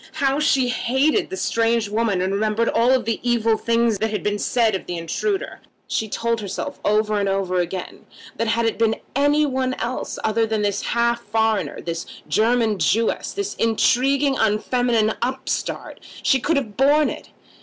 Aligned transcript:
How 0.13 0.39
she 0.39 0.69
hated 0.69 1.29
the 1.29 1.37
strange 1.37 1.87
woman, 1.87 2.23
and 2.23 2.33
remembered 2.33 2.69
all 2.69 2.99
the 2.99 3.19
evil 3.21 3.55
things 3.55 3.99
that 3.99 4.09
had 4.09 4.23
been 4.23 4.39
said 4.39 4.73
of 4.73 4.87
the 4.87 4.97
intruder! 4.97 5.61
She 5.85 6.09
told 6.09 6.41
herself 6.41 6.79
over 6.83 7.19
and 7.19 7.29
over 7.29 7.59
again 7.59 8.07
that 8.35 8.47
had 8.47 8.65
it 8.65 8.79
been 8.79 8.95
any 9.15 9.45
one 9.45 9.75
else 9.75 10.17
than 10.33 10.63
this 10.63 10.81
half 10.81 11.21
foreigner, 11.21 11.81
this 11.81 12.07
German 12.27 12.79
Jewess, 12.79 13.33
this 13.33 13.53
intriguing 13.59 14.37
unfeminine 14.39 15.13
upstart, 15.21 15.99
she 16.23 16.39
could 16.39 16.57
have 16.57 16.75
borne 16.75 17.11
it. 17.11 17.29